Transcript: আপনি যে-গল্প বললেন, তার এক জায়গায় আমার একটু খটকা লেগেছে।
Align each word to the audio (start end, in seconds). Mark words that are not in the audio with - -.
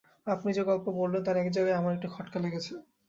আপনি 0.27 0.49
যে-গল্প 0.53 0.85
বললেন, 0.91 1.21
তার 1.23 1.37
এক 1.37 1.49
জায়গায় 1.51 1.79
আমার 1.79 1.95
একটু 1.95 2.07
খটকা 2.09 2.37
লেগেছে। 2.39 2.73